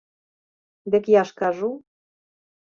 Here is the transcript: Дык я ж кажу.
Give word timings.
Дык 0.95 1.03
я 1.19 1.23
ж 1.31 1.37
кажу. 1.43 1.71